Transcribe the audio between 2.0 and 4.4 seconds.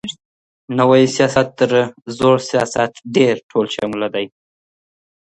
زوړ سياست ډېر ټولشموله دی.